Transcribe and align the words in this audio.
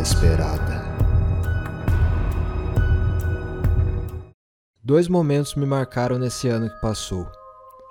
inesperada. 0.00 0.82
Dois 4.82 5.08
momentos 5.08 5.54
me 5.54 5.66
marcaram 5.66 6.18
nesse 6.18 6.48
ano 6.48 6.70
que 6.70 6.80
passou: 6.80 7.30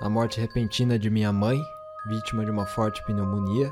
a 0.00 0.08
morte 0.08 0.40
repentina 0.40 0.98
de 0.98 1.10
minha 1.10 1.30
mãe, 1.30 1.60
vítima 2.08 2.42
de 2.42 2.50
uma 2.50 2.64
forte 2.64 3.04
pneumonia, 3.04 3.70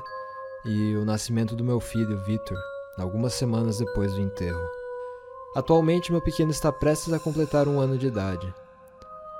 e 0.63 0.95
o 0.95 1.03
nascimento 1.03 1.55
do 1.55 1.63
meu 1.63 1.79
filho, 1.79 2.19
Victor, 2.19 2.57
algumas 2.99 3.33
semanas 3.33 3.79
depois 3.79 4.13
do 4.13 4.21
enterro. 4.21 4.63
Atualmente, 5.55 6.11
meu 6.11 6.21
pequeno 6.21 6.51
está 6.51 6.71
prestes 6.71 7.11
a 7.11 7.19
completar 7.19 7.67
um 7.67 7.79
ano 7.79 7.97
de 7.97 8.05
idade. 8.05 8.53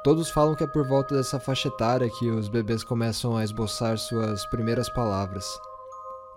Todos 0.04 0.32
falam 0.32 0.56
que 0.56 0.64
é 0.64 0.68
por 0.68 0.88
volta 0.88 1.16
dessa 1.16 1.40
faixa 1.40 1.68
etária 1.68 2.10
que 2.10 2.32
os 2.32 2.50
bebês 2.50 2.84
começam 2.84 3.38
a 3.38 3.44
esboçar 3.44 4.00
suas 4.00 4.48
primeiras 4.48 4.90
palavras. 4.90 5.46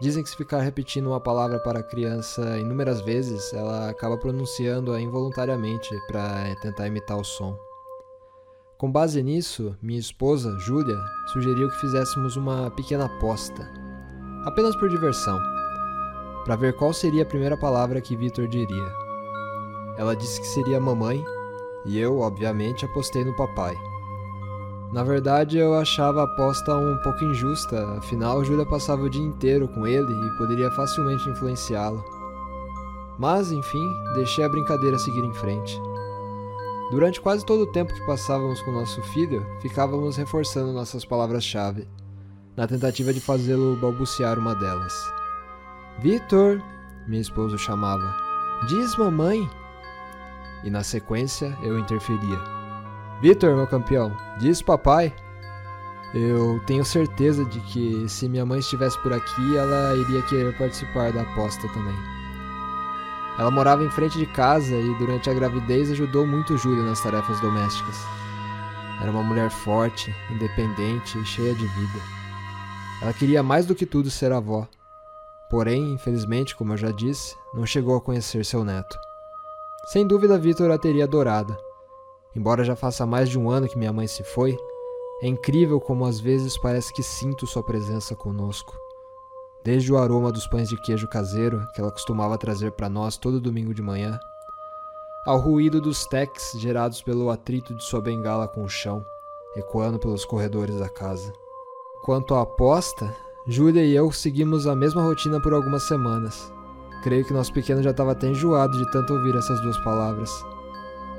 Dizem 0.03 0.25
que 0.25 0.31
se 0.31 0.37
ficar 0.37 0.59
repetindo 0.59 1.07
uma 1.07 1.21
palavra 1.21 1.61
para 1.61 1.79
a 1.79 1.83
criança 1.83 2.59
inúmeras 2.59 3.01
vezes, 3.03 3.53
ela 3.53 3.89
acaba 3.89 4.19
pronunciando-a 4.19 5.01
involuntariamente 5.01 5.89
para 6.09 6.53
tentar 6.61 6.89
imitar 6.89 7.17
o 7.17 7.23
som. 7.23 7.57
Com 8.77 8.91
base 8.91 9.23
nisso, 9.23 9.77
minha 9.81 10.01
esposa, 10.01 10.59
Júlia, 10.59 10.99
sugeriu 11.33 11.71
que 11.71 11.81
fizéssemos 11.81 12.35
uma 12.35 12.69
pequena 12.73 13.05
aposta, 13.05 13.63
apenas 14.45 14.75
por 14.75 14.89
diversão, 14.89 15.39
para 16.45 16.57
ver 16.57 16.73
qual 16.73 16.93
seria 16.93 17.23
a 17.23 17.27
primeira 17.27 17.57
palavra 17.57 18.01
que 18.01 18.17
Victor 18.17 18.49
diria. 18.49 18.93
Ela 19.97 20.17
disse 20.17 20.41
que 20.41 20.49
seria 20.49 20.81
mamãe, 20.81 21.25
e 21.87 21.97
eu, 21.97 22.19
obviamente, 22.19 22.85
apostei 22.85 23.25
no 23.25 23.37
papai. 23.37 23.77
Na 24.93 25.03
verdade, 25.03 25.57
eu 25.57 25.75
achava 25.75 26.21
a 26.21 26.25
aposta 26.25 26.77
um 26.77 26.99
pouco 26.99 27.25
injusta, 27.25 27.97
afinal, 27.97 28.45
Júlia 28.45 28.67
passava 28.67 29.03
o 29.03 29.09
dia 29.09 29.23
inteiro 29.23 29.67
com 29.67 29.87
ele 29.87 30.13
e 30.13 30.37
poderia 30.37 30.71
facilmente 30.73 31.27
influenciá-lo. 31.31 32.05
Mas, 33.19 33.51
enfim, 33.51 33.89
deixei 34.15 34.45
a 34.45 34.49
brincadeira 34.51 34.99
seguir 34.99 35.25
em 35.25 35.33
frente. 35.33 35.81
Durante 36.91 37.23
quase 37.23 37.43
todo 37.43 37.63
o 37.63 37.73
tempo 37.73 37.95
que 37.95 38.05
passávamos 38.05 38.61
com 38.61 38.71
nosso 38.71 39.01
filho, 39.01 39.47
ficávamos 39.63 40.19
reforçando 40.19 40.75
nossas 40.75 41.07
palavras-chave, 41.07 41.89
na 42.55 42.67
tentativa 42.67 43.15
de 43.15 43.21
fazê-lo 43.21 43.77
balbuciar 43.77 44.39
uma 44.39 44.55
delas. 44.55 44.93
Vitor, 46.01 46.61
minha 47.09 47.23
esposa 47.23 47.57
chamava. 47.57 48.15
Diz 48.69 48.95
mamãe. 48.99 49.49
E 50.65 50.69
na 50.71 50.83
sequência 50.83 51.57
eu 51.63 51.79
interferia. 51.79 52.62
Vitor, 53.23 53.55
meu 53.55 53.69
campeão, 53.69 54.11
diz 54.41 54.61
papai. 54.61 55.15
Eu 56.13 56.61
tenho 56.67 56.85
certeza 56.85 57.45
de 57.45 57.61
que 57.61 58.09
se 58.09 58.29
minha 58.29 58.45
mãe 58.45 58.59
estivesse 58.59 58.99
por 58.99 59.13
aqui, 59.13 59.57
ela 59.57 59.95
iria 59.95 60.23
querer 60.23 60.59
participar 60.59 61.13
da 61.13 61.23
aposta 61.23 61.69
também. 61.69 61.95
Ela 63.39 63.49
morava 63.49 63.85
em 63.85 63.91
frente 63.91 64.19
de 64.19 64.27
casa 64.27 64.75
e 64.75 64.95
durante 64.99 65.31
a 65.31 65.35
gravidez 65.35 65.89
ajudou 65.93 66.27
muito 66.27 66.59
Júlia 66.59 66.83
nas 66.83 67.01
tarefas 67.01 67.41
domésticas. 67.41 67.97
Era 69.01 69.13
uma 69.13 69.23
mulher 69.23 69.51
forte, 69.51 70.13
independente 70.29 71.17
e 71.17 71.25
cheia 71.25 71.55
de 71.55 71.65
vida. 71.65 72.01
Ela 73.03 73.13
queria 73.13 73.41
mais 73.41 73.67
do 73.67 73.75
que 73.77 73.87
tudo 73.87 74.11
ser 74.11 74.33
avó. 74.33 74.67
Porém, 75.49 75.93
infelizmente, 75.93 76.57
como 76.57 76.73
eu 76.73 76.77
já 76.77 76.91
disse, 76.91 77.37
não 77.55 77.65
chegou 77.67 77.97
a 77.97 78.01
conhecer 78.01 78.45
seu 78.45 78.65
neto. 78.65 78.99
Sem 79.93 80.05
dúvida, 80.09 80.37
Vitor 80.37 80.73
a 80.73 80.77
teria 80.77 81.05
adorado 81.05 81.57
Embora 82.35 82.65
já 82.65 82.75
faça 82.75 83.07
mais 83.07 83.29
de 83.29 83.39
um 83.39 83.51
ano 83.51 83.69
que 83.69 83.79
minha 83.79 83.93
mãe 83.93 84.07
se 84.07 84.23
foi, 84.23 84.57
é 85.23 85.29
incrível 85.29 85.81
como 85.81 86.05
às 86.05 86.19
vezes 86.19 86.59
parece 86.59 86.93
que 86.93 87.03
sinto 87.03 87.47
sua 87.47 87.63
presença 87.63 88.17
conosco. 88.17 88.75
Desde 89.65 89.93
o 89.93 89.99
aroma 89.99 90.33
dos 90.33 90.47
pães 90.47 90.69
de 90.69 90.77
queijo 90.81 91.07
caseiro 91.07 91.65
que 91.75 91.81
ela 91.81 91.93
costumava 91.93 92.37
trazer 92.37 92.73
para 92.73 92.89
nós 92.89 93.17
todo 93.17 93.41
domingo 93.41 93.73
de 93.73 93.83
manhã, 93.83 94.19
ao 95.25 95.39
ruído 95.39 95.81
dos 95.81 96.05
tecs 96.07 96.53
gerados 96.59 97.01
pelo 97.01 97.31
atrito 97.31 97.75
de 97.75 97.85
sua 97.85 98.01
bengala 98.01 98.49
com 98.49 98.65
o 98.65 98.69
chão, 98.69 99.05
ecoando 99.55 99.99
pelos 99.99 100.25
corredores 100.25 100.77
da 100.79 100.89
casa. 100.89 101.33
Quanto 102.05 102.35
à 102.35 102.43
aposta, 102.43 103.15
Júlia 103.47 103.85
e 103.85 103.95
eu 103.95 104.11
seguimos 104.11 104.67
a 104.67 104.75
mesma 104.75 105.03
rotina 105.03 105.41
por 105.41 105.55
algumas 105.55 105.85
semanas. 105.85 106.53
Creio 107.05 107.25
que 107.25 107.33
nosso 107.33 107.53
pequeno 107.53 107.83
já 107.83 107.91
estava 107.91 108.13
até 108.13 108.27
enjoado 108.27 108.77
de 108.77 108.91
tanto 108.91 109.13
ouvir 109.15 109.37
essas 109.37 109.61
duas 109.61 109.79
palavras. 109.85 110.31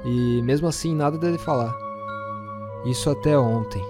E 0.05 0.41
mesmo 0.41 0.67
assim, 0.67 0.93
nada 0.93 1.17
dele 1.17 1.37
falar. 1.37 1.75
Isso 2.85 3.09
até 3.09 3.37
ontem, 3.37 3.83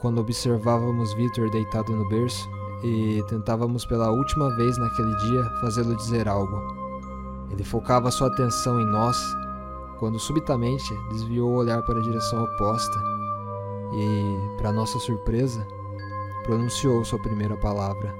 quando 0.00 0.20
observávamos 0.20 1.14
Victor 1.14 1.50
deitado 1.50 1.92
no 1.94 2.06
berço 2.08 2.48
e 2.82 3.22
tentávamos 3.28 3.84
pela 3.86 4.10
última 4.10 4.54
vez 4.56 4.76
naquele 4.78 5.14
dia 5.16 5.44
fazê-lo 5.60 5.96
dizer 5.96 6.28
algo. 6.28 6.60
Ele 7.50 7.64
focava 7.64 8.10
sua 8.10 8.28
atenção 8.28 8.80
em 8.80 8.86
nós, 8.86 9.18
quando 9.98 10.18
subitamente 10.18 10.94
desviou 11.10 11.50
o 11.50 11.56
olhar 11.56 11.82
para 11.82 11.98
a 11.98 12.02
direção 12.02 12.44
oposta 12.44 12.98
e, 13.92 14.56
para 14.58 14.72
nossa 14.72 14.98
surpresa, 14.98 15.66
pronunciou 16.44 17.04
sua 17.04 17.18
primeira 17.18 17.56
palavra. 17.56 18.14